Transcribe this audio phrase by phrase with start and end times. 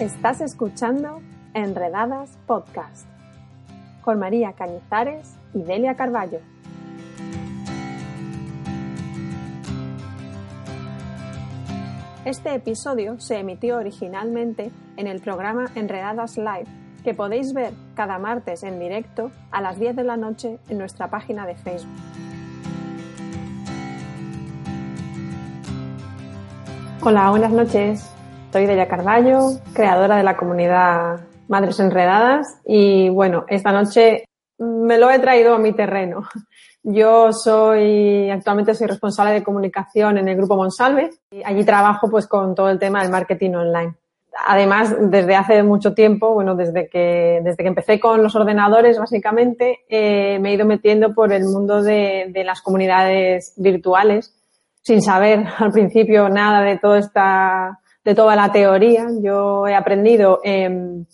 [0.00, 1.20] Estás escuchando
[1.54, 3.06] Enredadas Podcast
[4.02, 6.40] con María Cañizares y Delia Carballo.
[12.24, 16.66] Este episodio se emitió originalmente en el programa Enredadas Live,
[17.04, 21.08] que podéis ver cada martes en directo a las 10 de la noche en nuestra
[21.08, 21.94] página de Facebook.
[27.00, 28.13] Hola, buenas noches.
[28.54, 34.26] Soy Delia Carballo, creadora de la comunidad Madres Enredadas y bueno, esta noche
[34.58, 36.22] me lo he traído a mi terreno.
[36.84, 42.28] Yo soy, actualmente soy responsable de comunicación en el grupo Monsalve y allí trabajo pues
[42.28, 43.94] con todo el tema del marketing online.
[44.46, 49.80] Además, desde hace mucho tiempo, bueno, desde que, desde que empecé con los ordenadores, básicamente,
[49.88, 54.32] eh, me he ido metiendo por el mundo de, las comunidades virtuales,
[54.80, 59.06] sin saber al principio nada de toda esta, de toda la teoría.
[59.20, 61.06] Yo he aprendido em,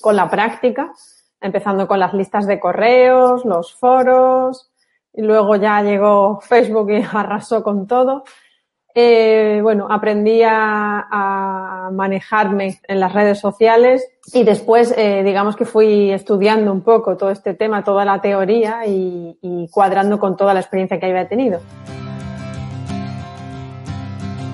[0.00, 0.92] con la práctica,
[1.40, 4.70] empezando con las listas de correos, los foros,
[5.12, 8.24] y luego ya llegó Facebook y arrasó con todo.
[8.94, 16.10] Eh, bueno, aprendí a, manejarme en las redes sociales y después, eh, digamos que fui
[16.10, 20.60] estudiando un poco todo este tema, toda la teoría y, y cuadrando con toda la
[20.60, 21.60] experiencia que había tenido.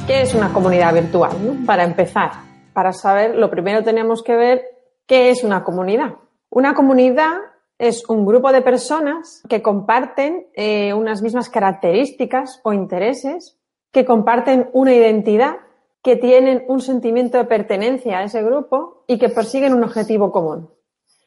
[0.09, 1.37] ¿Qué es una comunidad virtual?
[1.67, 2.31] Para empezar,
[2.73, 4.65] para saber, lo primero tenemos que ver
[5.07, 6.15] qué es una comunidad.
[6.49, 7.35] Una comunidad
[7.77, 13.59] es un grupo de personas que comparten eh, unas mismas características o intereses,
[13.93, 15.57] que comparten una identidad,
[16.03, 20.71] que tienen un sentimiento de pertenencia a ese grupo y que persiguen un objetivo común.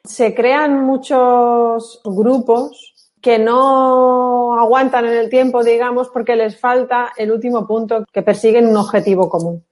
[0.06, 2.91] Se crean muchos grupos
[3.22, 8.68] que no aguantan en el tiempo, digamos, porque les falta el último punto, que persiguen
[8.68, 9.64] un objetivo común.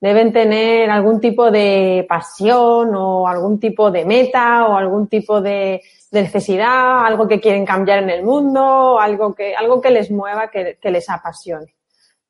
[0.00, 5.80] Deben tener algún tipo de pasión o algún tipo de meta o algún tipo de,
[6.12, 10.78] necesidad, algo que quieren cambiar en el mundo, algo que, algo que les mueva, que,
[10.82, 11.74] les apasione.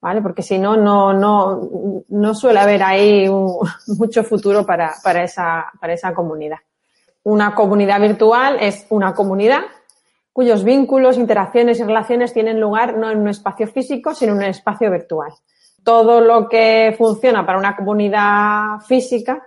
[0.00, 0.20] ¿Vale?
[0.20, 3.28] Porque si no, no, no, no suele haber ahí
[3.99, 6.59] mucho futuro para, para, esa, para esa comunidad.
[7.22, 9.62] Una comunidad virtual es una comunidad
[10.34, 14.45] cuyos vínculos, interacciones y relaciones tienen lugar no en un espacio físico, sino en un
[14.45, 15.33] espacio virtual.
[15.84, 19.47] Todo lo que funciona para una comunidad física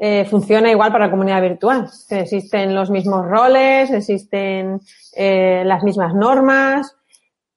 [0.00, 1.90] eh, funciona igual para la comunidad virtual.
[2.08, 4.80] Existen los mismos roles, existen
[5.14, 6.96] eh, las mismas normas,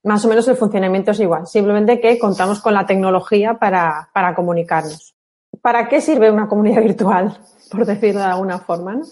[0.03, 1.47] más o menos el funcionamiento es igual.
[1.47, 5.16] Simplemente que contamos con la tecnología para, para comunicarnos.
[5.61, 7.38] ¿Para qué sirve una comunidad virtual?
[7.72, 9.06] Por decirlo de alguna forma, ¿no?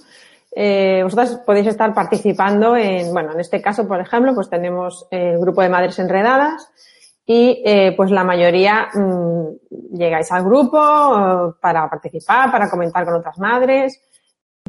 [0.56, 5.38] Eh, vosotras podéis estar participando en, bueno, en este caso, por ejemplo, pues tenemos el
[5.38, 6.72] grupo de madres enredadas
[7.26, 9.48] y eh, pues la mayoría mmm,
[9.92, 14.02] llegáis al grupo uh, para participar, para comentar con otras madres,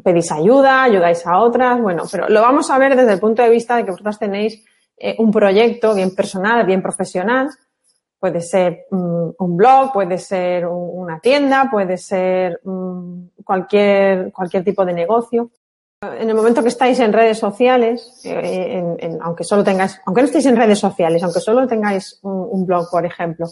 [0.03, 3.49] pedís ayuda, ayudáis a otras, bueno, pero lo vamos a ver desde el punto de
[3.49, 4.65] vista de que vosotras tenéis
[4.97, 7.47] eh, un proyecto bien personal, bien profesional,
[8.19, 14.63] puede ser um, un blog, puede ser un, una tienda, puede ser um, cualquier, cualquier
[14.65, 15.51] tipo de negocio.
[15.99, 20.21] En el momento que estáis en redes sociales, eh, en, en, aunque solo tengáis, aunque
[20.21, 23.47] no estéis en redes sociales, aunque solo tengáis un, un, blog, por ejemplo,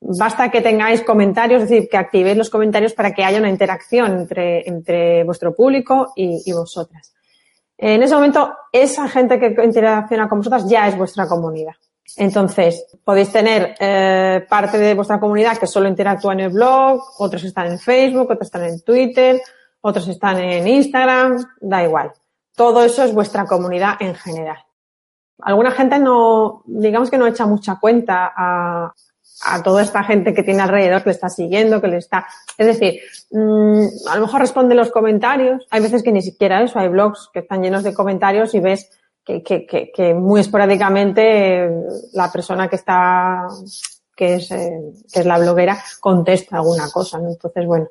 [0.00, 4.20] basta que tengáis comentarios, es decir, que activéis los comentarios para que haya una interacción
[4.20, 7.12] entre, entre vuestro público y, y vosotras.
[7.76, 11.74] En ese momento, esa gente que interacciona con vosotras ya es vuestra comunidad.
[12.16, 17.44] Entonces, podéis tener eh, parte de vuestra comunidad que solo interactúa en el blog, otros
[17.44, 19.42] están en Facebook, otros están en Twitter,
[19.82, 22.12] otros están en Instagram, da igual.
[22.56, 24.58] Todo eso es vuestra comunidad en general.
[25.42, 28.94] Alguna gente no, digamos que no echa mucha cuenta a,
[29.44, 32.26] a toda esta gente que tiene alrededor, que le está siguiendo, que le está,
[32.56, 33.00] es decir,
[33.32, 35.66] mmm, a lo mejor responde los comentarios.
[35.70, 38.88] Hay veces que ni siquiera eso, hay blogs que están llenos de comentarios y ves
[39.24, 41.68] que, que, que, que muy esporádicamente
[42.12, 43.48] la persona que está,
[44.14, 47.30] que es, eh, que es la bloguera, contesta alguna cosa, ¿no?
[47.30, 47.88] Entonces, bueno,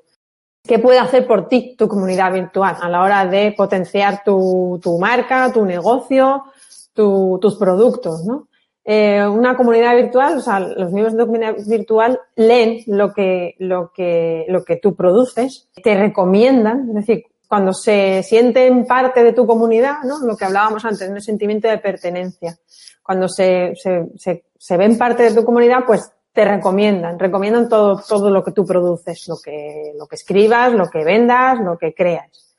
[0.64, 5.52] ¿Qué puede hacer por ti tu comunidad virtual a la hora de potenciar tu, marca,
[5.52, 6.44] tu negocio,
[6.94, 8.48] tu, tus productos, ¿no?
[8.84, 13.56] Eh, una comunidad virtual, o sea, los miembros de tu comunidad virtual leen lo que,
[13.60, 19.34] lo que, lo que tú produces, te recomiendan, es decir, cuando se sienten parte de
[19.34, 20.20] tu comunidad, ¿no?
[20.26, 22.58] Lo que hablábamos antes, un sentimiento de pertenencia.
[23.04, 28.02] Cuando se, se, se, se ven parte de tu comunidad, pues te recomiendan, recomiendan todo,
[28.08, 31.94] todo lo que tú produces, lo que, lo que escribas, lo que vendas, lo que
[31.94, 32.56] creas.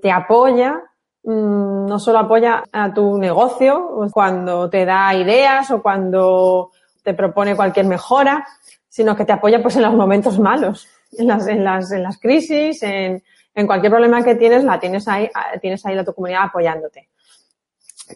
[0.00, 0.80] Te apoya,
[1.22, 6.70] mmm, no solo apoya a tu negocio cuando te da ideas o cuando
[7.02, 8.46] te propone cualquier mejora,
[8.88, 10.88] sino que te apoya pues en los momentos malos.
[11.18, 13.22] en las, en las, en las crisis, en,
[13.54, 15.30] en cualquier problema que tienes, la tienes ahí,
[15.60, 17.08] tienes ahí la tu comunidad apoyándote.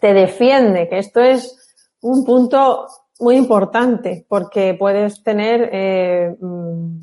[0.01, 1.57] Te defiende, que esto es
[2.01, 2.87] un punto
[3.19, 6.99] muy importante porque puedes tener eh, mm,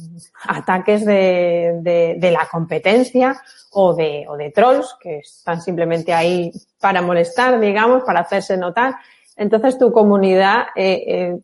[0.49, 3.41] ataques de, de, la competencia
[3.73, 8.95] o de, o de trolls que están simplemente ahí para molestar, digamos, para hacerse notar.
[9.37, 11.39] Entonces tu comunidad, eh, eh,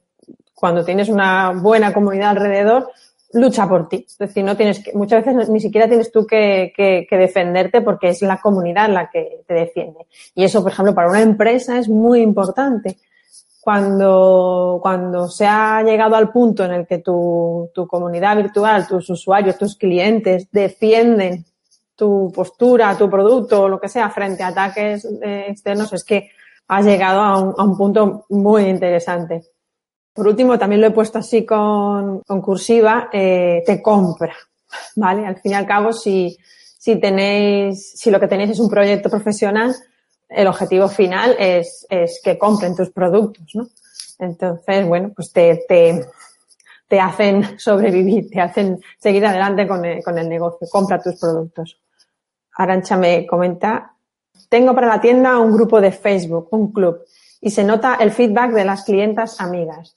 [0.55, 2.91] cuando tienes una buena comunidad alrededor,
[3.33, 4.05] lucha por ti.
[4.07, 7.81] Es decir, no tienes que, muchas veces ni siquiera tienes tú que, que, que, defenderte
[7.81, 10.07] porque es la comunidad la que te defiende.
[10.35, 12.99] Y eso, por ejemplo, para una empresa es muy importante.
[13.61, 19.11] Cuando, cuando se ha llegado al punto en el que tu, tu comunidad virtual, tus
[19.11, 21.45] usuarios, tus clientes defienden
[21.95, 26.31] tu postura, tu producto o lo que sea frente a ataques eh, externos, es que
[26.69, 29.43] has llegado a un, a un punto muy interesante.
[30.15, 34.35] Por último, también lo he puesto así con, con cursiva, eh, te compra,
[34.97, 35.27] ¿vale?
[35.27, 36.37] Al fin y al cabo, si,
[36.79, 39.75] si tenéis, si lo que tenéis es un proyecto profesional,
[40.31, 43.69] el objetivo final es, es que compren tus productos, ¿no?
[44.19, 46.07] Entonces, bueno, pues te, te,
[46.87, 51.81] te hacen sobrevivir, te hacen seguir adelante con el, con el negocio, compra tus productos.
[52.57, 53.95] Arancha me comenta,
[54.49, 57.05] tengo para la tienda un grupo de Facebook, un club
[57.41, 59.95] y se nota el feedback de las clientas amigas.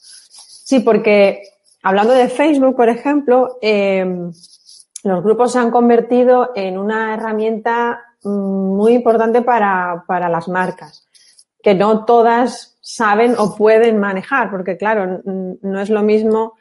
[0.65, 1.43] Sí, porque
[1.81, 4.05] hablando de Facebook, por ejemplo, eh,
[5.03, 11.07] los grupos se han convertido en una herramienta mm, muy importante para, para las marcas,
[11.61, 16.53] que no todas saben o pueden manejar, porque claro, no es lo mismo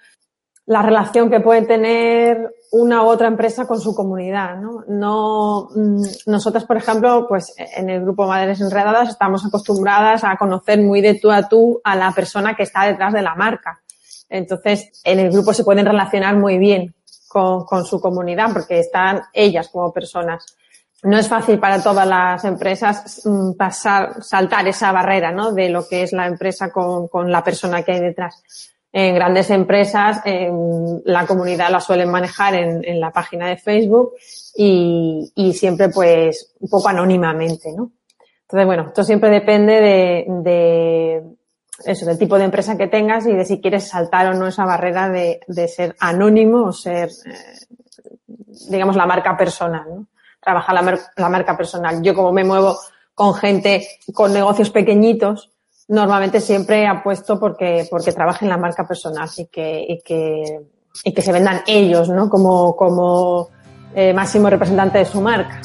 [0.67, 4.85] la relación que puede tener una u otra empresa con su comunidad, ¿no?
[4.89, 10.81] No, mm, nosotras, por ejemplo, pues en el grupo Madres Enredadas estamos acostumbradas a conocer
[10.81, 13.83] muy de tú a tú a la persona que está detrás de la marca.
[14.29, 16.95] Entonces, en el grupo se pueden relacionar muy bien
[17.33, 20.57] con, con su comunidad porque están ellas como personas.
[21.05, 25.53] No es fácil para todas las empresas mm, pasar, saltar esa barrera, ¿no?
[25.53, 28.43] De lo que es la empresa con, con la persona que hay detrás
[28.93, 30.21] en grandes empresas
[31.07, 34.13] la comunidad la suelen manejar en, en la página de Facebook
[34.55, 37.91] y, y, siempre pues un poco anónimamente, ¿no?
[38.43, 41.23] Entonces, bueno, esto siempre depende de, de,
[41.85, 44.65] eso, del tipo de empresa que tengas y de si quieres saltar o no esa
[44.65, 47.67] barrera de, de ser anónimo o ser, eh,
[48.69, 50.07] digamos, la marca personal, ¿no?
[50.41, 50.75] Trabajar
[51.17, 52.03] la, marca personal.
[52.03, 52.77] Yo como me muevo
[53.15, 55.53] con gente con negocios pequeñitos,
[55.89, 60.61] normalmente siempre apuesto porque, porque trabajen la marca personal y que, y que,
[61.05, 62.29] y que se vendan ellos, ¿no?
[62.29, 63.51] Como, como
[63.95, 65.61] eh, máximo representante de su marca.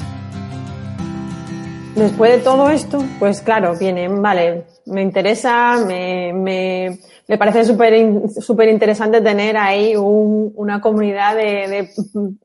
[1.96, 8.70] Después de todo esto, pues claro, viene, vale, me interesa, me, me, me parece súper
[8.70, 11.90] interesante tener ahí un, una comunidad de, de,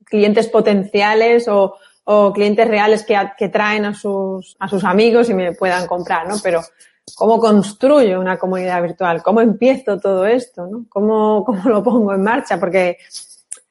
[0.05, 5.35] clientes potenciales o, o clientes reales que, que traen a sus, a sus amigos y
[5.35, 6.37] me puedan comprar, ¿no?
[6.43, 6.63] Pero
[7.17, 9.23] ¿Cómo construyo una comunidad virtual?
[9.23, 10.67] ¿Cómo empiezo todo esto?
[10.67, 10.87] ¿no?
[10.89, 12.59] ¿Cómo, ¿Cómo lo pongo en marcha?
[12.59, 12.99] Porque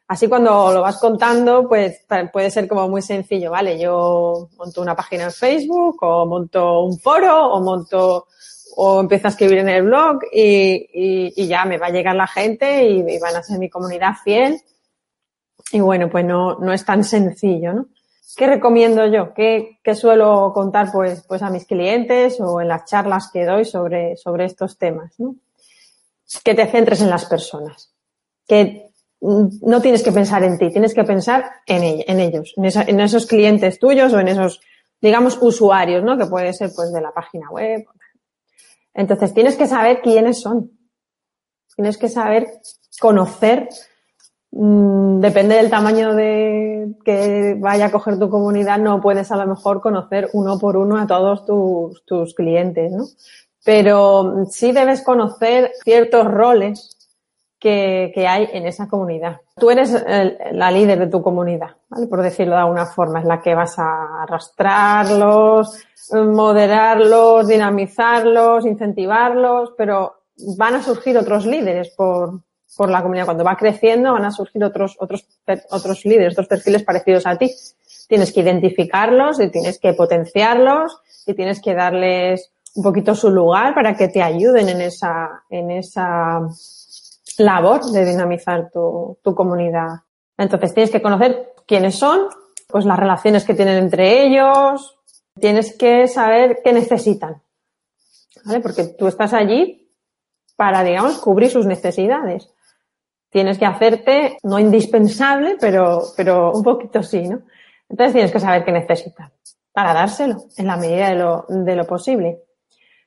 [0.07, 3.79] así cuando lo vas contando, pues puede ser como muy sencillo, ¿vale?
[3.79, 8.27] Yo monto una página en Facebook o monto un foro o monto
[8.75, 12.85] o empiezo a escribir en el blog y, ya me va a llegar la gente
[12.85, 14.59] y, van a ser mi comunidad fiel.
[15.71, 17.85] Y bueno, pues no, no es tan sencillo, ¿no?
[18.35, 19.33] ¿Qué recomiendo yo?
[19.33, 23.65] ¿Qué, ¿Qué, suelo contar pues, pues a mis clientes o en las charlas que doy
[23.65, 25.19] sobre, sobre estos temas?
[25.19, 25.35] ¿no?
[26.43, 27.93] Que te centres en las personas.
[28.47, 32.65] Que no tienes que pensar en ti, tienes que pensar en, ella, en ellos, en,
[32.89, 34.61] en, esos clientes tuyos o en esos,
[34.99, 36.17] digamos, usuarios, ¿no?
[36.17, 37.85] Que puede ser pues de la página web.
[38.93, 40.71] Entonces tienes que saber quiénes son.
[41.75, 42.47] Tienes que saber
[42.99, 43.69] conocer
[44.51, 49.47] Mm, depende del tamaño de que vaya a coger tu comunidad, no puedes a lo
[49.47, 53.05] mejor conocer uno por uno a todos tus, tus clientes, ¿no?
[53.63, 57.00] Pero sí debes conocer ciertos roles
[57.61, 59.39] que, que hay en esa comunidad.
[59.55, 60.03] Tú eres
[60.51, 61.75] la líder de tu comunidad.
[62.09, 65.77] Por decirlo de alguna forma, es la que vas a arrastrarlos,
[66.11, 70.23] moderarlos, dinamizarlos, incentivarlos, pero
[70.57, 72.41] van a surgir otros líderes por,
[72.75, 73.25] por la comunidad.
[73.25, 75.27] Cuando va creciendo van a surgir otros, otros,
[75.69, 77.53] otros líderes, otros perfiles parecidos a ti.
[78.07, 83.75] Tienes que identificarlos y tienes que potenciarlos y tienes que darles un poquito su lugar
[83.75, 86.41] para que te ayuden en esa, en esa
[87.37, 89.87] labor de dinamizar tu, tu comunidad.
[90.37, 92.27] Entonces tienes que conocer quiénes son,
[92.67, 94.97] pues las relaciones que tienen entre ellos,
[95.39, 97.41] tienes que saber qué necesitan.
[98.45, 98.59] ¿Vale?
[98.59, 99.89] Porque tú estás allí
[100.55, 102.49] para, digamos, cubrir sus necesidades.
[103.29, 107.41] Tienes que hacerte, no indispensable, pero, pero un poquito sí, ¿no?
[107.87, 109.31] Entonces tienes que saber qué necesitan
[109.73, 112.43] para dárselo en la medida de lo, de lo posible.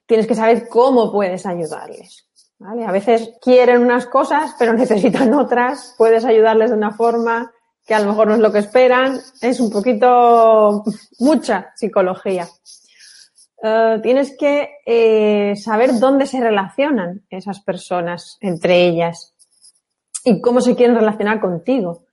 [0.06, 2.26] Tienes que saber cómo puedes ayudarles.
[2.66, 5.94] A veces quieren unas cosas, pero necesitan otras.
[5.98, 7.52] Puedes ayudarles de una forma
[7.86, 9.20] que a lo mejor no es lo que esperan.
[9.42, 10.82] Es un poquito
[11.18, 12.48] mucha psicología.
[13.56, 19.34] Uh, tienes que eh, saber dónde se relacionan esas personas entre ellas
[20.22, 22.04] y cómo se quieren relacionar contigo.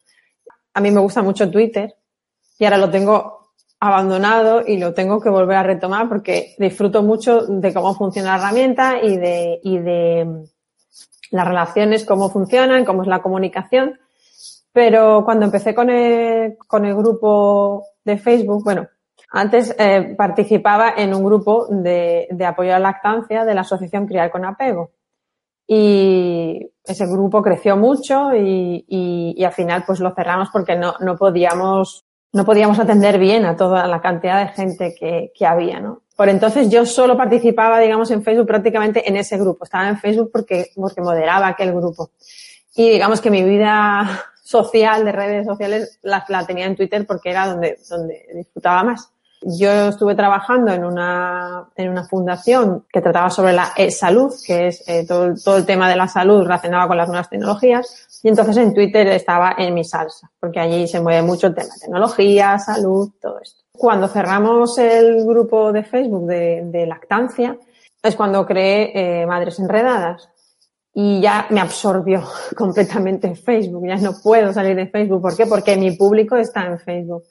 [0.74, 1.96] A mí me gusta mucho Twitter
[2.58, 3.41] y ahora lo tengo
[3.82, 8.44] abandonado y lo tengo que volver a retomar porque disfruto mucho de cómo funciona la
[8.44, 10.44] herramienta y de, y de mm,
[11.32, 14.00] las relaciones, cómo funcionan, cómo es la comunicación.
[14.72, 18.88] Pero cuando empecé con el, con el grupo de Facebook, bueno,
[19.32, 24.06] antes eh, participaba en un grupo de, de, apoyo a la lactancia de la Asociación
[24.06, 24.92] Criar con Apego.
[25.66, 30.94] Y ese grupo creció mucho y, y, y, al final pues lo cerramos porque no,
[31.00, 35.80] no podíamos no podíamos atender bien a toda la cantidad de gente que, que había,
[35.80, 36.02] ¿no?
[36.16, 39.64] Por entonces yo solo participaba, digamos, en Facebook prácticamente en ese grupo.
[39.64, 42.12] Estaba en Facebook porque, porque moderaba aquel grupo.
[42.76, 47.48] Y digamos que mi vida social de redes sociales la, tenía en Twitter porque era
[47.48, 49.12] donde, donde disfrutaba más.
[49.42, 54.88] Yo estuve trabajando en una, en una fundación que trataba sobre la e-salud, que es
[54.88, 58.06] eh, todo, todo el tema de la salud relacionado con las nuevas tecnologías.
[58.24, 61.74] Y entonces en Twitter estaba en mi salsa, porque allí se mueve mucho el tema
[61.74, 63.62] de tecnología, salud, todo esto.
[63.72, 67.58] Cuando cerramos el grupo de Facebook de, lactancia,
[68.04, 70.30] es cuando creé eh, Madres Enredadas.
[70.94, 72.22] Y ya me absorbió
[72.58, 73.88] completamente Facebook.
[73.88, 75.22] Ya no puedo salir de Facebook.
[75.22, 75.46] ¿Por qué?
[75.46, 77.24] Porque mi público está en Facebook.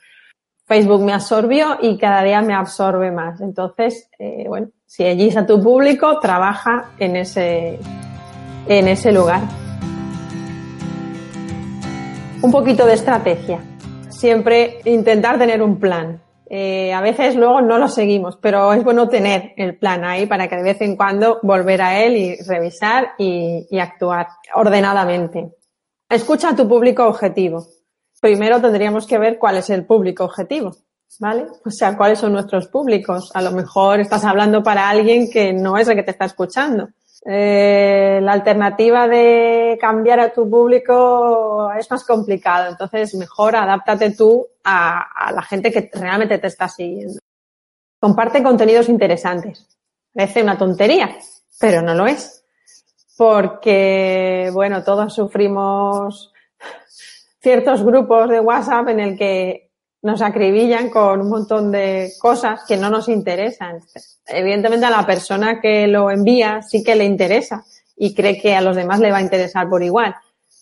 [0.67, 3.41] Facebook me absorbió y cada día me absorbe más.
[3.41, 7.79] Entonces, eh, bueno, si allí está tu público, trabaja en ese,
[8.67, 9.43] en ese lugar.
[12.43, 13.61] Un poquito de estrategia.
[14.09, 16.23] Siempre intentar tener un plan.
[16.49, 20.49] Eh, a veces luego no lo seguimos, pero es bueno tener el plan ahí para
[20.49, 25.55] que de vez en cuando volver a él y revisar y, actuar ordenadamente.
[26.09, 27.67] Escucha a tu público objetivo.
[28.23, 30.75] Primero tendríamos que ver cuál es el público objetivo,
[31.19, 31.47] ¿vale?
[31.67, 33.31] O sea, cuáles son nuestros públicos.
[33.35, 36.89] A lo mejor estás hablando para alguien que no es el que te está escuchando.
[37.25, 42.71] Eh, la alternativa de cambiar a tu público es más complicado.
[42.71, 47.21] Entonces, mejor adáptate tú a, a la gente que realmente te está siguiendo.
[47.99, 49.67] Comparte contenidos interesantes.
[50.15, 51.17] Parece una tontería,
[51.59, 52.45] pero no lo es.
[53.17, 56.33] Porque, bueno, todos sufrimos
[57.41, 59.70] ciertos grupos de WhatsApp en el que
[60.03, 63.81] nos acribillan con un montón de cosas que no nos interesan.
[64.27, 67.65] Evidentemente a la persona que lo envía sí que le interesa
[67.97, 70.15] y cree que a los demás le va a interesar por igual.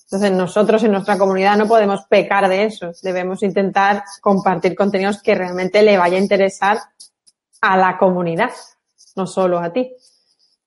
[0.04, 2.92] Entonces nosotros en nuestra comunidad no podemos pecar de eso.
[3.02, 6.78] Debemos intentar compartir contenidos que realmente le vaya a interesar
[7.60, 8.50] a la comunidad,
[9.16, 9.94] no solo a ti.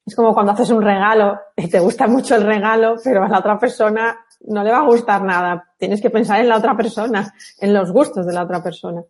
[0.06, 3.40] Es como cuando haces un regalo y te gusta mucho el regalo, pero a la
[3.40, 5.72] otra persona no le va a gustar nada.
[5.78, 9.04] Tienes que pensar en la otra persona, en los gustos de la otra persona.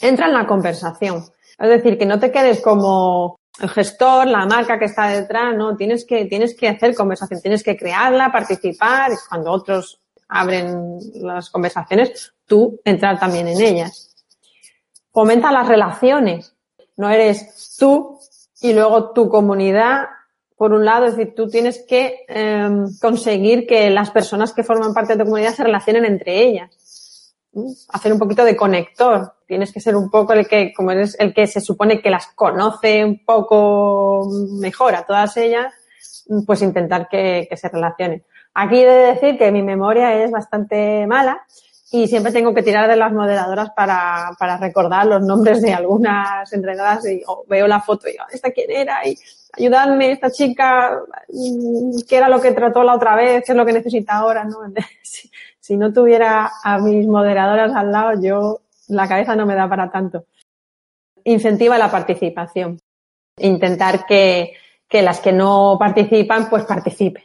[0.00, 1.24] Entra en la conversación.
[1.58, 5.76] Es decir, que no te quedes como el gestor, la marca que está detrás, no,
[5.76, 11.50] tienes que, tienes que hacer conversación, tienes que crearla, participar, y cuando otros abren las
[11.50, 14.14] conversaciones, tú entrar también en ellas.
[15.12, 16.54] Fomenta las relaciones.
[16.96, 18.18] No eres tú
[18.60, 20.06] y luego tu comunidad
[20.58, 22.68] por un lado, es decir, tú tienes que eh,
[23.00, 27.32] conseguir que las personas que forman parte de tu comunidad se relacionen entre ellas.
[27.90, 29.34] Hacer un poquito de conector.
[29.46, 32.26] Tienes que ser un poco el que, como eres el que se supone que las
[32.34, 35.72] conoce un poco mejor a todas ellas,
[36.44, 38.24] pues intentar que, que se relacionen.
[38.52, 41.40] Aquí he de decir que mi memoria es bastante mala
[41.90, 46.52] y siempre tengo que tirar de las moderadoras para, para recordar los nombres de algunas
[46.52, 49.06] entregadas y veo la foto y digo, ¿esta quién era?
[49.06, 49.16] Y
[49.56, 51.00] ayudadme, esta chica,
[52.08, 54.58] qué era lo que trató la otra vez, qué es lo que necesita ahora, ¿no?
[55.02, 59.68] Si, si, no tuviera a mis moderadoras al lado, yo, la cabeza no me da
[59.68, 60.26] para tanto.
[61.24, 62.78] Incentiva la participación.
[63.38, 64.52] Intentar que,
[64.86, 67.24] que las que no participan, pues participen.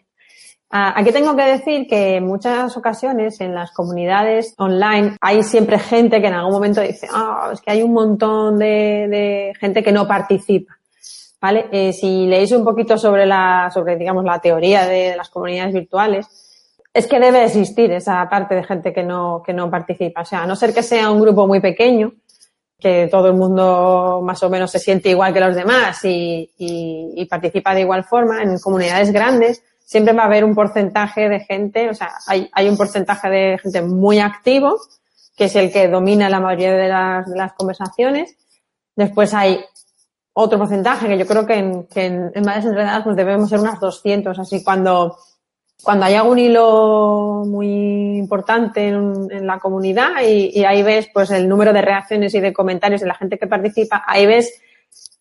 [0.76, 6.20] Aquí tengo que decir que en muchas ocasiones en las comunidades online hay siempre gente
[6.20, 9.92] que en algún momento dice, ah, es que hay un montón de, de gente que
[9.92, 10.76] no participa.
[11.40, 11.68] ¿vale?
[11.72, 16.26] Eh, si leéis un poquito sobre la, sobre, digamos, la teoría de las comunidades virtuales,
[16.92, 20.22] es que debe existir esa parte de gente que no, que no participa.
[20.22, 22.14] O sea, a no ser que sea un grupo muy pequeño,
[22.80, 27.14] que todo el mundo más o menos se siente igual que los demás y, y,
[27.16, 31.40] y participa de igual forma, en comunidades grandes siempre va a haber un porcentaje de
[31.42, 34.80] gente, o sea, hay, hay un porcentaje de gente muy activo,
[35.36, 38.36] que es el que domina la mayoría de las, conversaciones.
[38.96, 39.64] Después hay
[40.34, 43.80] otro porcentaje que yo creo que en, en, en Madres Enredadas pues debemos ser unas
[43.80, 44.38] 200.
[44.38, 45.18] Así cuando,
[45.84, 51.50] cuando hay algún hilo muy importante en, la comunidad y, y, ahí ves pues el
[51.50, 54.62] número de reacciones y de comentarios de la gente que participa, ahí ves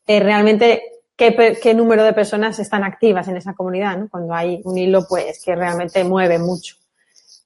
[0.06, 0.82] eh, realmente
[1.30, 4.08] qué, qué, número de personas están activas en esa comunidad, ¿no?
[4.08, 6.76] Cuando hay un hilo pues que realmente mueve mucho.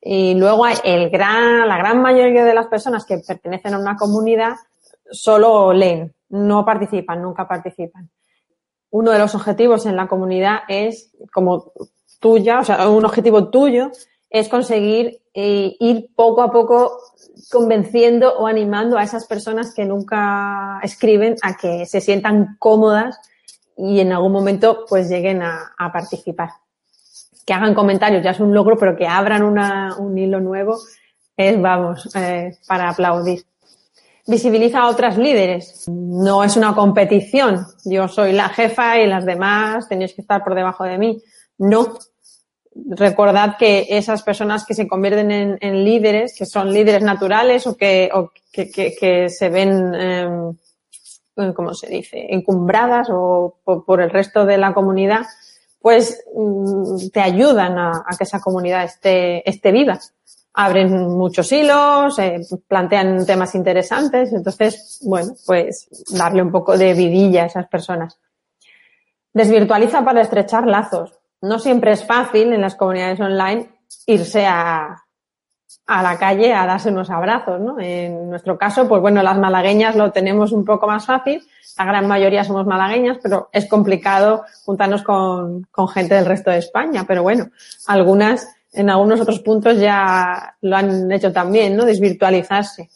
[0.00, 4.54] Y luego el gran, la gran mayoría de las personas que pertenecen a una comunidad
[5.10, 8.08] solo leen, no participan, nunca participan.
[8.90, 11.72] Uno de los objetivos en la comunidad es, como
[12.20, 13.90] tuya, o sea, un objetivo tuyo,
[14.30, 16.98] es conseguir eh, ir poco a poco
[17.50, 23.20] convenciendo o animando a esas personas que nunca escriben a que se sientan cómodas
[23.76, 26.50] y en algún momento pues lleguen a, participar.
[27.44, 30.78] Que hagan comentarios ya es un logro, pero que abran una, un hilo nuevo
[31.36, 33.44] es, vamos, eh, para aplaudir
[34.26, 35.84] visibiliza a otras líderes.
[35.88, 37.64] No es una competición.
[37.84, 41.22] Yo soy la jefa y las demás tenéis que estar por debajo de mí.
[41.58, 41.98] No.
[42.74, 48.10] Recordad que esas personas que se convierten en, líderes, que son líderes naturales o que,
[48.12, 50.28] o que, que, que se ven, eh,
[51.54, 55.26] ¿cómo se dice?, encumbradas o por, el resto de la comunidad,
[55.80, 59.98] pues mm, te ayudan a, a que esa comunidad esté, esté viva
[60.56, 67.42] abren muchos hilos, eh, plantean temas interesantes, entonces, bueno, pues darle un poco de vidilla
[67.42, 68.18] a esas personas.
[69.34, 71.12] Desvirtualiza para estrechar lazos.
[71.42, 73.68] No siempre es fácil en las comunidades online
[74.06, 75.05] irse a,
[75.86, 77.78] a la calle a darse unos abrazos, ¿no?
[77.78, 81.42] En nuestro caso, pues bueno, las malagueñas lo tenemos un poco más fácil,
[81.78, 86.58] la gran mayoría somos malagueñas, pero es complicado juntarnos con, con gente del resto de
[86.58, 87.50] España, pero bueno,
[87.86, 91.84] algunas en algunos otros puntos ya lo han hecho también, ¿no?
[91.84, 92.90] Desvirtualizarse.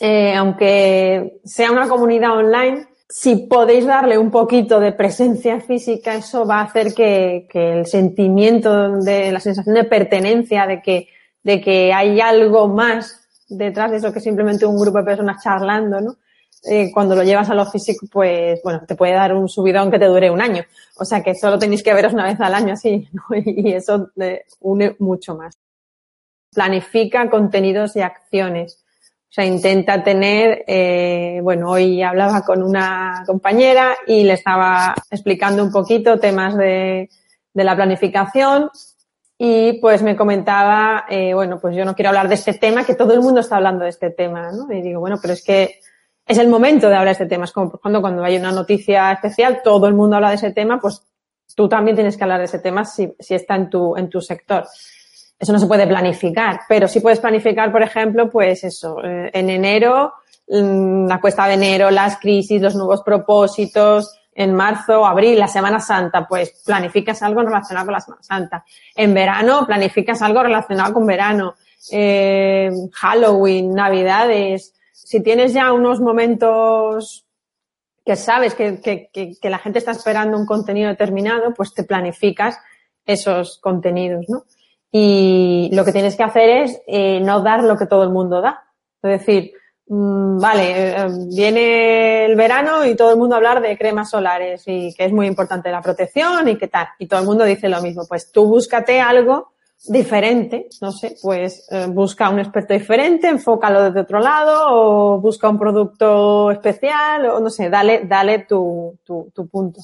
[0.00, 6.46] Eh, aunque sea una comunidad online, si podéis darle un poquito de presencia física, eso
[6.46, 11.08] va a hacer que, que, el sentimiento de la sensación de pertenencia, de que,
[11.44, 16.00] de que hay algo más detrás de eso que simplemente un grupo de personas charlando,
[16.00, 16.16] ¿no?
[16.64, 19.98] eh, cuando lo llevas a lo físico, pues bueno, te puede dar un subidón que
[19.98, 20.64] te dure un año.
[20.96, 23.22] O sea que solo tenéis que veros una vez al año así, ¿no?
[23.36, 24.10] Y eso
[24.60, 25.58] une mucho más.
[26.52, 28.84] Planifica contenidos y acciones.
[29.28, 35.62] O sea, intenta tener, eh, bueno, hoy hablaba con una compañera y le estaba explicando
[35.62, 37.08] un poquito temas de
[37.52, 38.70] la planificación
[39.36, 42.94] y pues me comentaba, eh, bueno, pues yo no quiero hablar de este tema, que
[42.94, 44.72] todo el mundo está hablando de este tema, ¿no?
[44.72, 45.80] Y digo, bueno, pero es que
[46.26, 47.44] es el momento de hablar de este tema.
[47.44, 50.80] Es como cuando, cuando hay una noticia especial, todo el mundo habla de ese tema,
[50.80, 51.02] pues
[51.54, 54.20] tú también tienes que hablar de ese tema si, si está en tu, en tu
[54.20, 54.64] sector.
[55.38, 59.50] Eso no se puede planificar, pero sí puedes planificar, por ejemplo, pues eso, eh, en
[59.50, 60.14] enero,
[60.48, 65.80] mm, la cuesta de enero, las crisis, los nuevos propósitos, en marzo, abril, la Semana
[65.80, 68.64] Santa, pues planificas algo relacionado con la Semana Santa.
[68.94, 71.54] En verano, planificas algo relacionado con verano.
[71.92, 77.26] Eh, Halloween, Navidades, si tienes ya unos momentos
[78.04, 78.80] que sabes que,
[79.12, 82.58] que, la gente está esperando un contenido determinado, pues te planificas
[83.06, 84.44] esos contenidos, ¿no?
[84.90, 88.40] Y lo que tienes que hacer es eh, no dar lo que todo el mundo
[88.40, 88.64] da.
[89.02, 89.52] Es decir,
[89.86, 95.04] vale, eh, viene el verano y todo el mundo hablar de cremas solares y que
[95.04, 96.88] es muy importante la protección y qué tal.
[96.98, 98.06] Y todo el mundo dice lo mismo.
[98.06, 99.52] Pues tú búscate algo
[99.86, 105.48] diferente, no sé, pues eh, busca un experto diferente, enfócalo desde otro lado o busca
[105.48, 109.82] un producto especial o no sé, dale, dale tu, tu, tu punto.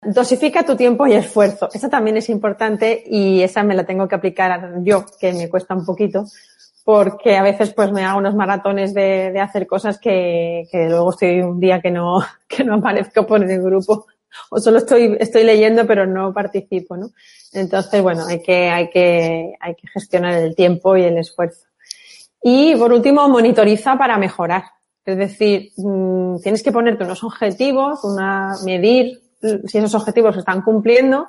[0.00, 1.68] Dosifica tu tiempo y esfuerzo.
[1.72, 5.74] Esa también es importante y esa me la tengo que aplicar yo, que me cuesta
[5.74, 6.24] un poquito,
[6.88, 11.10] porque a veces pues me hago unos maratones de, de hacer cosas que, que luego
[11.10, 14.06] estoy un día que no, que no aparezco por el grupo
[14.48, 17.10] o solo estoy, estoy leyendo pero no participo, ¿no?
[17.52, 21.66] Entonces, bueno, hay que, hay que, hay que gestionar el tiempo y el esfuerzo.
[22.42, 24.62] Y por último, monitoriza para mejorar.
[25.04, 30.62] Es decir, mmm, tienes que ponerte unos objetivos, una, medir si esos objetivos se están
[30.62, 31.28] cumpliendo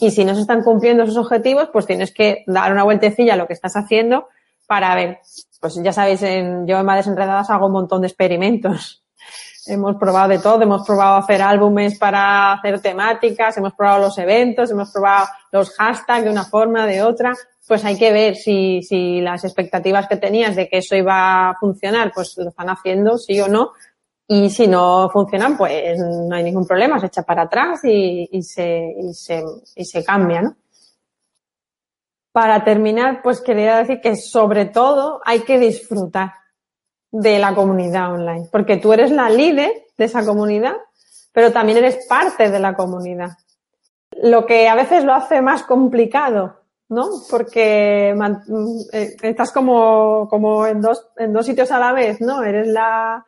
[0.00, 3.36] y si no se están cumpliendo esos objetivos, pues tienes que dar una vueltecilla a
[3.36, 4.26] lo que estás haciendo
[4.66, 5.20] para ver.
[5.60, 9.02] Pues ya sabéis, en, yo en Madres Enredadas hago un montón de experimentos
[9.66, 14.70] hemos probado de todo, hemos probado hacer álbumes para hacer temáticas, hemos probado los eventos,
[14.70, 17.34] hemos probado los hashtags de una forma, de otra,
[17.66, 21.54] pues hay que ver si, si las expectativas que tenías de que eso iba a
[21.54, 23.72] funcionar, pues lo están haciendo, sí o no.
[24.28, 28.42] Y si no funcionan, pues no hay ningún problema, se echa para atrás y, y,
[28.42, 29.42] se, y, se,
[29.76, 30.56] y se cambia, ¿no?
[32.36, 36.34] Para terminar, pues quería decir que sobre todo hay que disfrutar
[37.10, 40.74] de la comunidad online, porque tú eres la líder de esa comunidad,
[41.32, 43.30] pero también eres parte de la comunidad.
[44.22, 47.06] Lo que a veces lo hace más complicado, ¿no?
[47.30, 52.42] Porque eh, estás como, como en dos, en dos sitios a la vez, ¿no?
[52.42, 53.24] Eres la,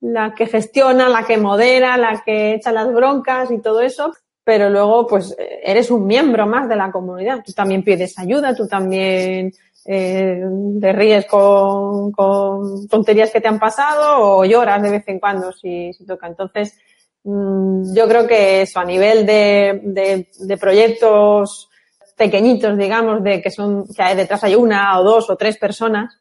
[0.00, 4.12] la que gestiona, la que modera, la que echa las broncas y todo eso,
[4.44, 7.42] pero luego pues eres un miembro más de la comunidad.
[7.44, 9.52] Tú también pides ayuda, tú también
[9.84, 10.42] eh,
[10.80, 15.52] te ríes con, con, tonterías que te han pasado o lloras de vez en cuando
[15.52, 16.26] si, si toca.
[16.26, 16.78] Entonces,
[17.24, 21.70] mmm, yo creo que eso a nivel de, de, de, proyectos
[22.16, 26.20] pequeñitos, digamos, de que son, que hay, detrás hay una o dos o tres personas,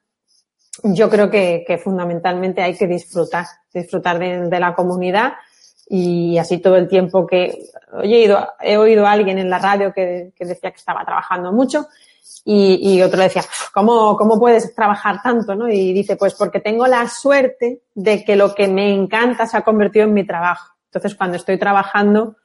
[0.83, 5.33] yo creo que, que fundamentalmente hay que disfrutar, disfrutar de, de, la comunidad
[5.89, 9.91] y así todo el tiempo que he oído, he oído a alguien en la radio
[9.91, 11.87] que, que decía que estaba trabajando mucho
[12.45, 15.55] y, y, otro decía, ¿cómo, ¿cómo puedes trabajar tanto?
[15.55, 15.67] ¿no?
[15.67, 19.61] Y dice, pues porque tengo la suerte de que lo que me encanta se ha
[19.61, 20.73] convertido en mi trabajo.
[20.85, 22.37] Entonces, cuando estoy trabajando,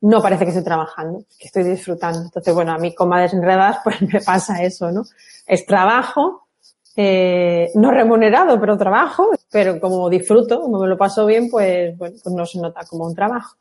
[0.00, 2.22] no parece que estoy trabajando, que estoy disfrutando.
[2.22, 5.02] Entonces, bueno, a mí como desenredadas, pues me pasa eso, ¿no?
[5.46, 6.48] Es trabajo,
[6.96, 12.16] eh, no remunerado, pero trabajo, pero como disfruto, como me lo paso bien, pues, bueno,
[12.20, 13.54] pues no se nota como un trabajo.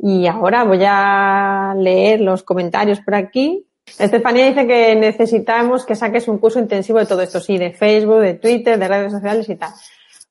[0.00, 3.64] Y ahora voy a leer los comentarios por aquí.
[4.00, 8.18] Estefanía dice que necesitamos que saques un curso intensivo de todo esto, sí, de Facebook,
[8.18, 9.70] de Twitter, de redes sociales y tal.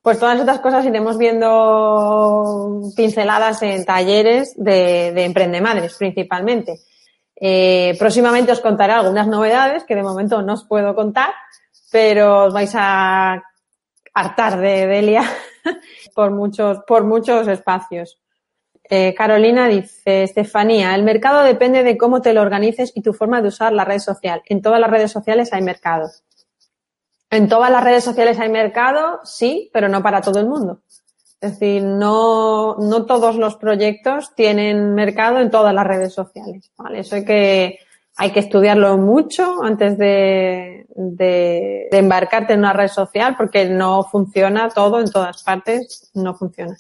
[0.02, 6.82] Pues todas estas cosas iremos viendo pinceladas en talleres de, de Emprendedores principalmente.
[7.40, 11.30] Eh, próximamente os contaré algunas novedades que de momento no os puedo contar,
[11.90, 13.42] pero os vais a
[14.15, 15.23] hartar de Delia
[16.15, 18.19] por muchos, por muchos espacios.
[18.89, 23.41] Eh, Carolina dice, Estefanía, el mercado depende de cómo te lo organices y tu forma
[23.41, 24.41] de usar la red social.
[24.45, 26.10] En todas las redes sociales hay mercado.
[27.30, 30.82] En todas las redes sociales hay mercado, sí, pero no para todo el mundo.
[31.41, 36.71] Es decir, no, no todos los proyectos tienen mercado en todas las redes sociales.
[36.78, 36.99] ¿vale?
[36.99, 37.80] Eso que,
[38.15, 44.04] hay que estudiarlo mucho antes de, de, de, embarcarte en una red social porque no
[44.04, 46.78] funciona todo en todas partes, no funciona.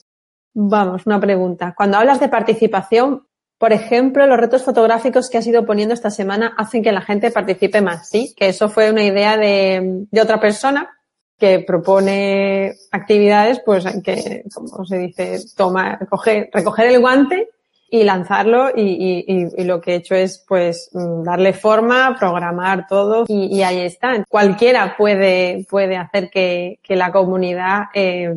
[0.53, 1.73] Vamos, una pregunta.
[1.75, 6.53] Cuando hablas de participación, por ejemplo, los retos fotográficos que has ido poniendo esta semana
[6.57, 8.33] hacen que la gente participe más, ¿sí?
[8.37, 10.89] Que eso fue una idea de, de otra persona
[11.37, 17.49] que propone actividades, pues que, como se dice, toma, recoger, recoger el guante
[17.95, 23.63] y lanzarlo y, lo que he hecho es pues darle forma, programar todo y, y
[23.63, 24.23] ahí está.
[24.27, 28.35] Cualquiera puede, puede hacer que, que la comunidad eh,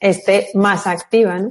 [0.00, 1.50] esté más activa, ¿no?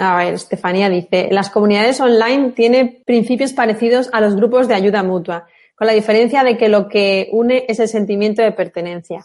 [0.00, 5.02] A ver, Estefanía dice, las comunidades online tienen principios parecidos a los grupos de ayuda
[5.02, 9.24] mutua, con la diferencia de que lo que une es el sentimiento de pertenencia.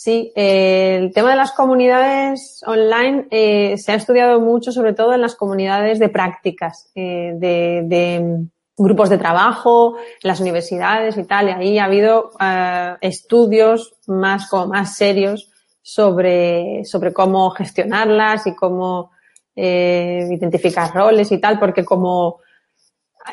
[0.00, 5.12] Sí, eh, el tema de las comunidades online eh, se ha estudiado mucho, sobre todo
[5.12, 11.48] en las comunidades de prácticas, eh, de, grupos de trabajo, las universidades y tal.
[11.48, 15.50] Y ahí ha habido eh, estudios más, como más serios
[15.82, 19.10] sobre, sobre cómo gestionarlas y cómo
[19.56, 22.38] eh, identificar roles y tal, porque como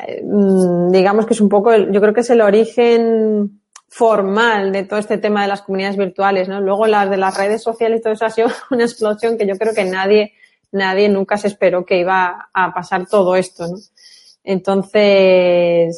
[0.04, 0.20] eh,
[0.90, 3.60] digamos que es un poco, yo creo que es el origen
[3.96, 6.60] formal de todo este tema de las comunidades virtuales, ¿no?
[6.60, 9.56] Luego las de las redes sociales y todo eso ha sido una explosión que yo
[9.56, 10.34] creo que nadie,
[10.70, 13.78] nadie nunca se esperó que iba a pasar todo esto, ¿no?
[14.44, 15.88] Entonces,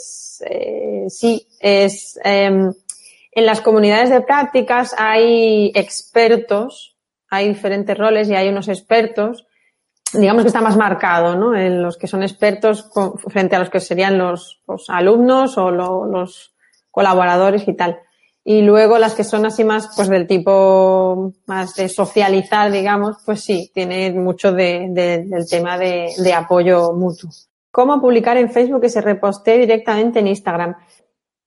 [0.48, 2.70] eh, sí, es, eh,
[3.32, 6.96] en las comunidades de prácticas hay expertos,
[7.28, 9.44] hay diferentes roles y hay unos expertos,
[10.12, 11.56] digamos que está más marcado, ¿no?
[11.56, 12.88] En los que son expertos
[13.26, 16.54] frente a los que serían los, los alumnos o lo, los
[16.98, 18.00] colaboradores y tal.
[18.42, 23.44] Y luego las que son así más, pues del tipo más de socializar, digamos, pues
[23.44, 27.30] sí, tiene mucho de, de, del tema de, apoyo mutuo.
[27.70, 30.74] ¿Cómo publicar en Facebook que se reposte directamente en Instagram?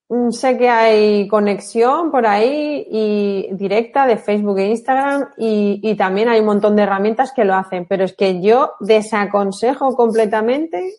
[0.08, 6.30] Mm, sé que hay conexión por ahí y directa de Facebook e Instagram y, también
[6.30, 10.94] hay un montón de herramientas que lo hacen, pero es que yo desaconsejo completamente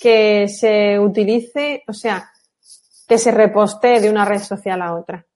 [0.00, 2.30] que se utilice, o sea,
[3.08, 5.26] que se reposte de una red social a otra.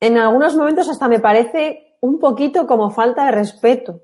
[0.00, 4.00] En algunos momentos hasta me parece un poquito como falta de respeto.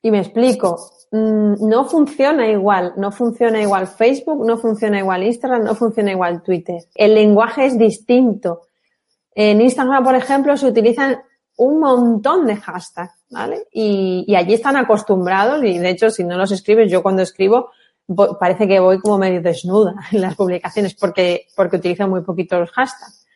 [0.00, 0.76] Y me explico.
[1.10, 6.42] Mm, no funciona igual, no funciona igual Facebook, no funciona igual Instagram, no funciona igual
[6.42, 6.82] Twitter.
[6.94, 8.62] El lenguaje es distinto.
[9.34, 11.20] En Instagram, por ejemplo, se utilizan
[11.56, 13.66] un montón de hashtags ¿vale?
[13.72, 17.70] Y, y allí están acostumbrados y de hecho si no los escribes, yo cuando escribo
[18.38, 22.70] parece que voy como medio desnuda en las publicaciones porque, porque utilizo muy poquito los
[22.70, 23.26] hashtags.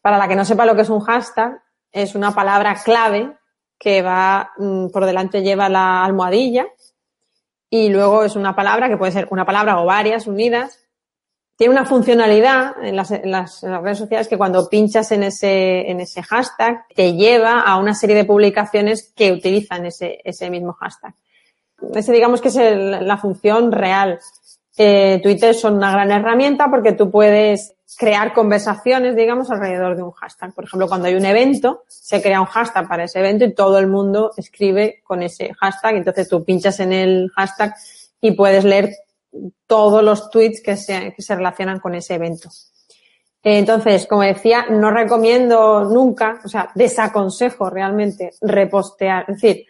[0.00, 3.36] Para la que no sepa lo que es un hashtag, es una palabra clave
[3.78, 6.66] que va mm, por delante lleva la almohadilla
[7.68, 10.78] y luego es una palabra que puede ser una palabra o varias unidas.
[11.56, 16.00] Tiene una funcionalidad en las, en las, redes sociales que cuando pinchas en ese, en
[16.00, 21.14] ese hashtag te lleva a una serie de publicaciones que utilizan ese, ese mismo hashtag.
[21.94, 24.18] Ese digamos que es la función real.
[24.76, 30.12] Eh, Twitter son una gran herramienta porque tú puedes crear conversaciones, digamos, alrededor de un
[30.12, 30.54] hashtag.
[30.54, 33.78] Por ejemplo, cuando hay un evento, se crea un hashtag para ese evento y todo
[33.78, 35.96] el mundo escribe con ese hashtag.
[35.96, 37.74] Entonces tú pinchas en el hashtag
[38.20, 38.90] y puedes leer
[39.66, 42.48] todos los tweets que se, que se relacionan con ese evento.
[43.42, 49.24] Entonces, como decía, no recomiendo nunca, o sea, desaconsejo realmente repostear.
[49.28, 49.66] Es decir,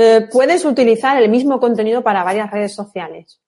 [0.00, 3.40] eh, puedes utilizar el mismo contenido para varias redes sociales,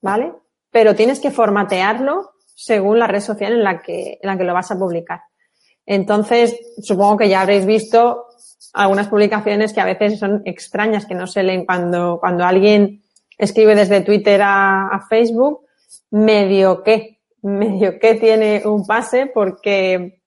[0.00, 0.32] ¿vale?
[0.72, 4.52] Pero tienes que formatearlo según la red social en la que, en la que lo
[4.52, 5.20] vas a publicar.
[5.86, 8.26] Entonces, supongo que ya habréis visto
[8.72, 13.04] algunas publicaciones que a veces son extrañas, que no se leen cuando, cuando alguien
[13.38, 15.66] escribe desde Twitter a, a Facebook,
[16.10, 20.21] medio que, medio que tiene un pase porque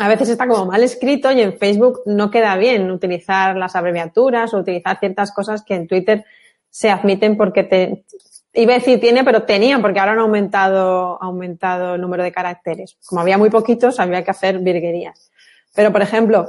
[0.00, 4.52] a veces está como mal escrito y en Facebook no queda bien utilizar las abreviaturas
[4.54, 6.24] o utilizar ciertas cosas que en Twitter
[6.70, 8.04] se admiten porque te,
[8.52, 12.98] Iba a decir tiene, pero tenían, porque ahora han aumentado, aumentado el número de caracteres.
[13.06, 15.30] Como había muy poquitos, había que hacer virguerías.
[15.72, 16.48] Pero, por ejemplo,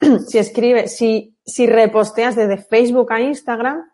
[0.28, 3.84] si escribes, si, si reposteas desde Facebook a Instagram,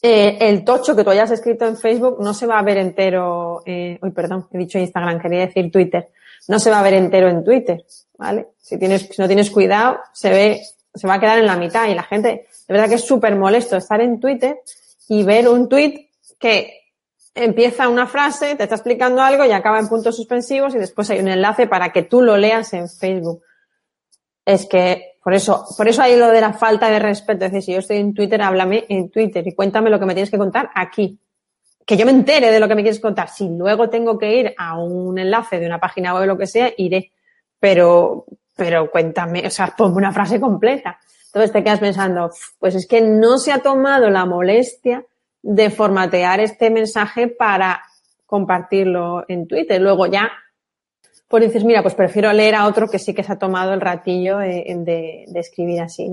[0.00, 3.62] eh, el tocho que tú hayas escrito en Facebook no se va a ver entero,
[3.66, 6.08] eh, uy, perdón, he dicho Instagram, quería decir Twitter,
[6.48, 7.84] no se va a ver entero en Twitter,
[8.18, 8.48] ¿vale?
[8.58, 10.62] Si tienes, si no tienes cuidado, se ve,
[10.94, 13.36] se va a quedar en la mitad y la gente, de verdad que es súper
[13.36, 14.60] molesto estar en Twitter
[15.08, 16.80] y ver un tweet que
[17.34, 21.20] empieza una frase, te está explicando algo y acaba en puntos suspensivos y después hay
[21.20, 23.42] un enlace para que tú lo leas en Facebook.
[24.44, 27.44] Es que por eso, por eso hay lo de la falta de respeto.
[27.44, 30.14] Es decir, si yo estoy en Twitter, háblame en Twitter y cuéntame lo que me
[30.14, 31.18] tienes que contar aquí.
[31.90, 33.30] Que yo me entere de lo que me quieres contar.
[33.30, 36.46] Si luego tengo que ir a un enlace de una página web o lo que
[36.46, 37.10] sea, iré.
[37.58, 41.00] Pero, pero cuéntame, o sea, ponme una frase completa.
[41.26, 45.04] Entonces te quedas pensando, pues es que no se ha tomado la molestia
[45.42, 47.82] de formatear este mensaje para
[48.24, 49.82] compartirlo en Twitter.
[49.82, 50.30] Luego ya,
[51.26, 53.80] pues dices, mira, pues prefiero leer a otro que sí que se ha tomado el
[53.80, 56.08] ratillo de, escribir así.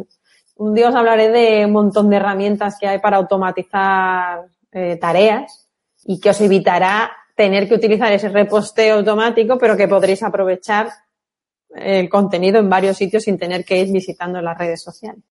[0.56, 5.66] Un día os hablaré de un montón de herramientas que hay para automatizar eh, tareas
[6.08, 10.90] y que os evitará tener que utilizar ese reposteo automático, pero que podréis aprovechar
[11.76, 15.22] el contenido en varios sitios sin tener que ir visitando las redes sociales.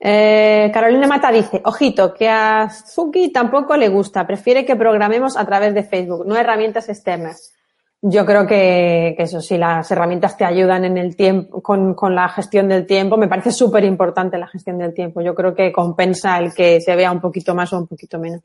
[0.00, 5.46] Eh, Carolina Mata dice, ojito, que a Zuki tampoco le gusta, prefiere que programemos a
[5.46, 7.54] través de Facebook, no herramientas externas.
[8.02, 12.28] Yo creo que, eso sí, las herramientas te ayudan en el tiempo, con, con la
[12.28, 13.16] gestión del tiempo.
[13.16, 15.22] Me parece súper importante la gestión del tiempo.
[15.22, 18.42] Yo creo que compensa el que se vea un poquito más o un poquito menos.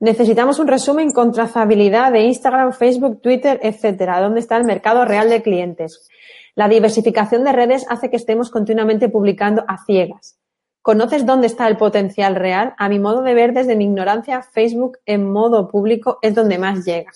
[0.00, 4.22] Necesitamos un resumen con trazabilidad de Instagram, Facebook, Twitter, etcétera.
[4.22, 6.08] ¿Dónde está el mercado real de clientes?
[6.54, 10.38] La diversificación de redes hace que estemos continuamente publicando a ciegas.
[10.80, 12.74] ¿Conoces dónde está el potencial real?
[12.78, 16.86] A mi modo de ver, desde mi ignorancia, Facebook en modo público es donde más
[16.86, 17.10] llega.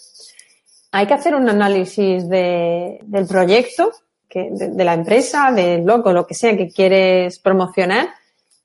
[0.92, 3.92] Hay que hacer un análisis de, del proyecto,
[4.29, 8.09] que, de, de, la empresa, del blog lo que sea que quieres promocionar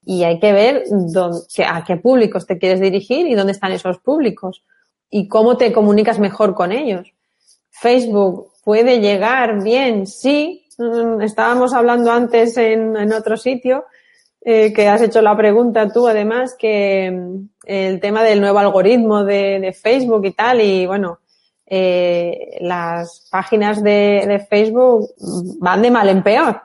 [0.06, 4.00] y hay que ver dónde, a qué públicos te quieres dirigir y dónde están esos
[4.00, 4.64] públicos
[5.10, 7.14] y cómo te comunicas mejor con ellos.
[7.70, 10.66] Facebook puede llegar bien, sí.
[10.78, 13.86] Mm, estábamos hablando antes en, otro sitio
[14.42, 19.26] eh, que has hecho la pregunta tú además que mm, el tema del nuevo algoritmo
[19.26, 21.20] de, de Facebook y tal y bueno,
[21.72, 25.10] eh, las páginas de, de Facebook
[25.60, 26.62] van de mal en peor.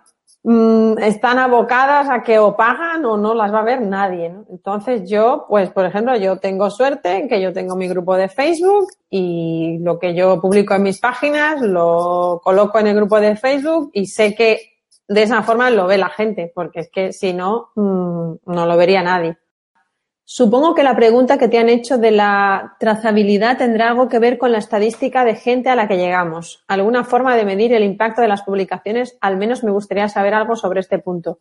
[0.47, 4.29] Mm, están abocadas a que o pagan o no las va a ver nadie.
[4.29, 4.45] ¿no?
[4.51, 8.29] Entonces yo, pues por ejemplo, yo tengo suerte en que yo tengo mi grupo de
[8.29, 13.37] Facebook y lo que yo publico en mis páginas lo coloco en el grupo de
[13.37, 14.61] Facebook y sé que
[15.09, 18.77] de esa forma lo ve la gente, porque es que si no, mm, no lo
[18.77, 19.39] vería nadie.
[20.27, 24.39] Supongo que la pregunta que te han hecho de la trazabilidad tendrá algo que ver
[24.39, 26.65] con la estadística de gente a la que llegamos.
[26.67, 29.19] ¿Alguna forma de medir el impacto de las publicaciones?
[29.21, 31.41] Al menos me gustaría saber algo sobre este punto.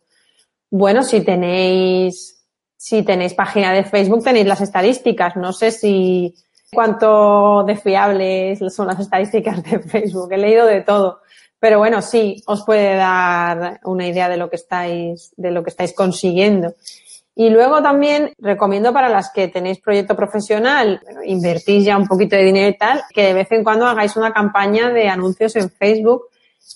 [0.70, 5.34] Bueno, si tenéis, si tenéis página de Facebook, tenéis las estadísticas.
[5.36, 6.34] No sé si
[6.70, 10.30] cuánto de fiables son las estadísticas de Facebook.
[10.30, 11.20] He leído de todo.
[11.58, 15.70] Pero bueno, sí, os puede dar una idea de lo que estáis, de lo que
[15.70, 16.74] estáis consiguiendo.
[17.36, 22.44] Y luego también recomiendo para las que tenéis proyecto profesional, invertís ya un poquito de
[22.44, 26.26] dinero y tal, que de vez en cuando hagáis una campaña de anuncios en Facebook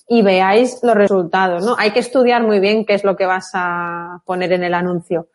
[0.08, 1.76] y veáis los resultados, ¿no?
[1.78, 5.28] Hay que estudiar muy bien qué es lo que vas a poner en el anuncio.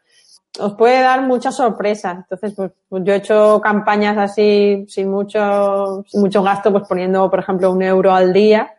[0.60, 2.18] Os puede dar muchas sorpresas.
[2.18, 2.54] Entonces,
[2.90, 7.72] pues yo he hecho campañas así sin mucho, sin mucho gasto, pues poniendo, por ejemplo,
[7.72, 8.72] un euro al día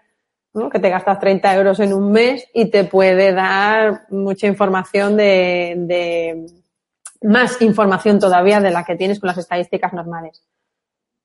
[0.71, 5.75] que te gastas 30 euros en un mes y te puede dar mucha información de,
[5.79, 6.47] de
[7.23, 10.45] más información todavía de la que tienes con las estadísticas normales.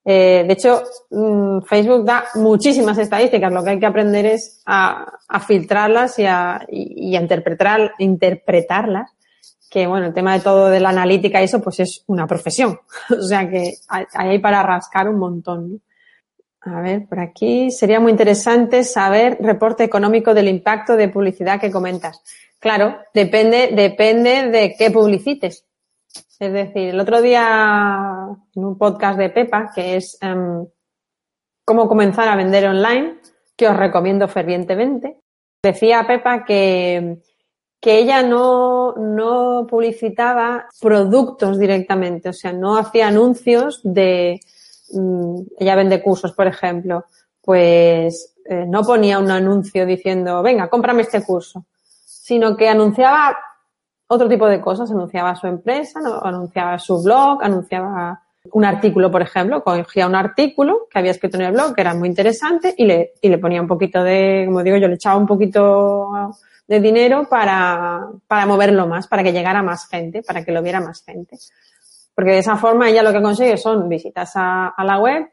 [0.06, 3.52] Eh, de hecho, mm, Facebook da muchísimas estadísticas.
[3.52, 9.12] Lo que hay que aprender es a, a filtrarlas y a, y, a interpretar, interpretarlas.
[9.70, 12.80] Que bueno, el tema de todo de la analítica y eso, pues es una profesión.
[13.12, 15.74] o sea que hay, hay para rascar un montón.
[15.74, 15.80] ¿no?
[16.72, 21.72] A ver, por aquí sería muy interesante saber reporte económico del impacto de publicidad que
[21.72, 22.22] comentas.
[22.60, 25.66] Claro, depende, depende de qué publicites.
[26.40, 30.68] Es decir, el otro día en un podcast de Pepa, que es um,
[31.66, 33.18] cómo comenzar a vender online,
[33.56, 35.18] que os recomiendo fervientemente,
[35.64, 37.18] decía Pepa que,
[37.82, 44.40] que ella no, no publicitaba productos directamente, o sea, no hacía anuncios de,
[44.92, 47.06] Mm, ella vende cursos, por ejemplo,
[47.42, 51.66] pues eh, no ponía un anuncio diciendo, venga, cómprame este curso,
[52.06, 53.38] sino que anunciaba
[54.08, 58.22] otro tipo de cosas, anunciaba su empresa, anunciaba su blog, anunciaba
[58.52, 61.94] un artículo, por ejemplo, cogía un artículo que había escrito en el blog, que era
[61.94, 65.18] muy interesante, y le, y le ponía un poquito de, como digo yo, le echaba
[65.18, 66.10] un poquito
[66.68, 70.80] de dinero para, para moverlo más, para que llegara más gente, para que lo viera
[70.80, 71.38] más gente.
[72.20, 75.32] Porque de esa forma ella lo que consigue son visitas a, la web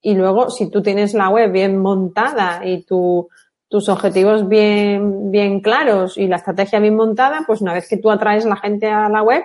[0.00, 3.28] y luego si tú tienes la web bien montada y tu,
[3.68, 8.12] tus objetivos bien, bien claros y la estrategia bien montada, pues una vez que tú
[8.12, 9.42] atraes la gente a la web,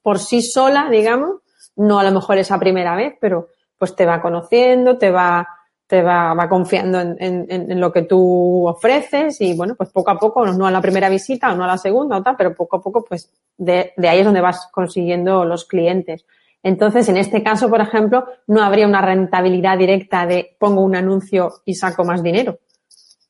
[0.00, 1.42] por sí sola, digamos,
[1.76, 5.46] no a lo mejor esa primera vez, pero pues te va conociendo, te va
[5.86, 10.10] te va, va confiando en, en, en, lo que tú ofreces y bueno, pues poco
[10.10, 12.54] a poco, no a la primera visita o no a la segunda o tal, pero
[12.54, 16.26] poco a poco, pues de, de ahí es donde vas consiguiendo los clientes.
[16.62, 21.60] Entonces, en este caso, por ejemplo, no habría una rentabilidad directa de pongo un anuncio
[21.64, 22.58] y saco más dinero,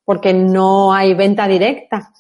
[0.04, 2.10] porque no hay venta directa,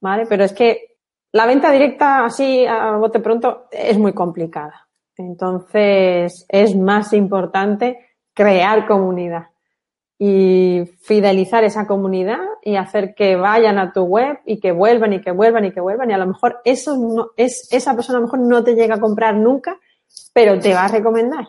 [0.00, 0.26] ¿vale?
[0.28, 0.98] Pero es que
[1.32, 4.88] la venta directa así a bote pronto es muy complicada.
[5.16, 9.46] Entonces, es más importante crear comunidad
[10.22, 15.22] y fidelizar esa comunidad y hacer que vayan a tu web y que vuelvan y
[15.22, 16.10] que vuelvan y que vuelvan.
[16.10, 18.96] Y a lo mejor eso no es esa persona a lo mejor no te llega
[18.96, 19.80] a comprar nunca
[20.34, 21.48] pero te va a recomendar.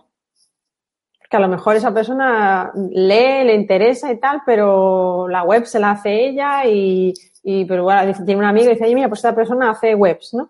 [1.29, 5.79] Que a lo mejor esa persona lee le interesa y tal pero la web se
[5.79, 9.35] la hace ella y, y pero bueno tiene un amigo y dice mira pues esta
[9.35, 10.49] persona hace webs no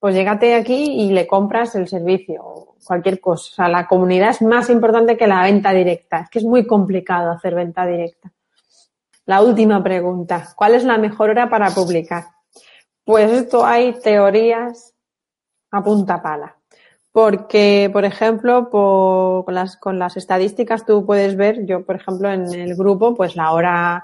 [0.00, 3.50] pues llégate aquí y le compras el servicio cualquier cosa.
[3.50, 6.20] O sea, la comunidad es más importante que la venta directa.
[6.20, 8.32] Es que es muy complicado hacer venta directa.
[9.26, 10.52] La última pregunta.
[10.56, 12.24] ¿Cuál es la mejor hora para publicar?
[13.04, 14.94] Pues esto hay teorías
[15.70, 16.56] a punta pala.
[17.12, 22.52] Porque, por ejemplo, con, las, con las estadísticas tú puedes ver, yo, por ejemplo, en
[22.52, 24.02] el grupo, pues la hora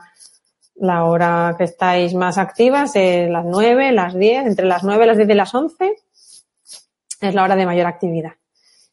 [0.81, 5.17] la hora que estáis más activas es las 9, las 10, entre las 9, las
[5.17, 5.97] 10 y las 11
[7.21, 8.33] es la hora de mayor actividad.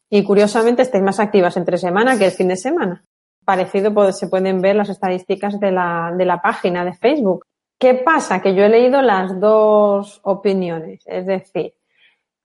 [0.08, 3.04] Y curiosamente estáis más activas entre semana que el fin de semana.
[3.44, 7.44] Parecido se pueden ver las estadísticas de la, de la página de Facebook.
[7.78, 8.40] ¿Qué pasa?
[8.40, 11.02] Que yo he leído las dos opiniones.
[11.06, 11.74] Es decir,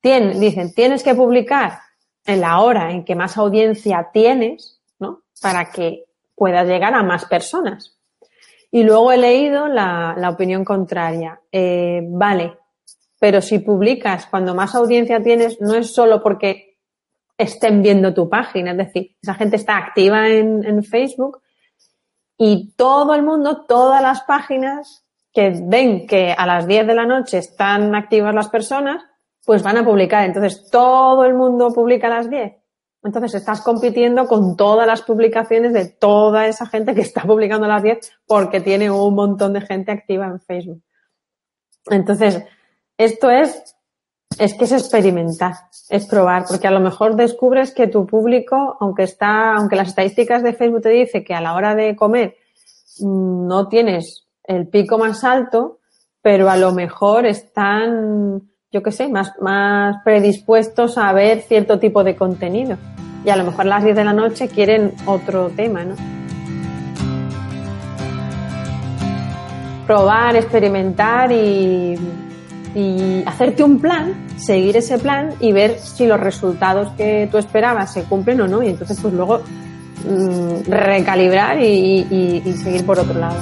[0.03, 1.79] dicen, tienes que publicar
[2.25, 5.21] en la hora en que más audiencia tienes, ¿no?
[5.41, 7.97] Para que puedas llegar a más personas.
[8.71, 11.39] Y luego he leído la, la opinión contraria.
[11.51, 12.57] Eh, vale,
[13.19, 16.70] pero si publicas cuando más audiencia tienes, no es solo porque
[17.41, 21.41] estén viendo tu página, es decir, esa gente está activa en, Facebook
[22.37, 27.05] y todo el mundo, todas las páginas que ven que a las 10 de la
[27.05, 29.03] noche están activas las personas,
[29.45, 30.25] pues van a publicar.
[30.25, 32.61] Entonces, todo el mundo publica a las 10.
[33.03, 37.69] Entonces estás compitiendo con todas las publicaciones de toda esa gente que está publicando a
[37.69, 40.83] las 10 porque tiene un montón de gente activa en Facebook.
[41.89, 42.43] Entonces,
[42.97, 43.75] esto es,
[44.39, 45.53] es que es experimentar,
[45.89, 50.43] es probar, porque a lo mejor descubres que tu público, aunque está, aunque las estadísticas
[50.43, 52.35] de Facebook te dice que a la hora de comer
[52.99, 55.79] mm, no tienes el pico más alto,
[56.21, 62.05] pero a lo mejor están yo qué sé, más, más predispuestos a ver cierto tipo
[62.05, 62.77] de contenido.
[63.25, 65.95] Y a lo mejor a las 10 de la noche quieren otro tema, ¿no?
[69.91, 71.97] probar, experimentar y,
[72.75, 77.93] y hacerte un plan, seguir ese plan y ver si los resultados que tú esperabas
[77.93, 78.63] se cumplen o no.
[78.63, 79.41] Y entonces, pues luego
[80.07, 82.07] mm, recalibrar y,
[82.45, 83.35] y- seguir por otro lado.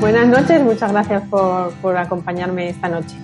[0.00, 3.16] Buenas noches, muchas gracias por, por acompañarme esta noche.